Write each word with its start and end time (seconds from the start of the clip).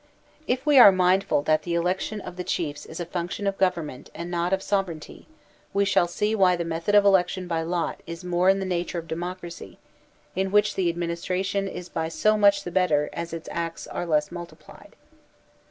If 0.47 0.65
we 0.65 0.79
are 0.79 0.91
mindful 0.91 1.43
that 1.43 1.61
the 1.61 1.75
election 1.75 2.21
of 2.21 2.35
the 2.35 2.43
chiefs 2.43 2.87
is 2.87 2.99
a 2.99 3.05
function 3.05 3.45
of 3.45 3.59
government 3.59 4.09
and 4.15 4.31
not 4.31 4.51
of 4.51 4.63
sovereignty, 4.63 5.27
we 5.75 5.85
shall 5.85 6.07
see 6.07 6.33
why 6.33 6.55
the 6.55 6.65
method 6.65 6.95
of 6.95 7.05
election 7.05 7.47
by 7.47 7.61
lot 7.61 8.01
is 8.07 8.23
more 8.23 8.49
in 8.49 8.57
the 8.57 8.65
nature 8.65 8.97
of 8.97 9.07
democracy, 9.07 9.77
in 10.35 10.49
which 10.49 10.73
the 10.73 10.89
administration 10.89 11.67
is 11.67 11.87
by 11.87 12.07
so 12.07 12.35
much 12.35 12.63
the 12.63 12.71
better 12.71 13.11
as 13.13 13.31
its 13.31 13.47
acts 13.51 13.85
are 13.85 14.07
less 14.07 14.31
multiplied. 14.31 14.95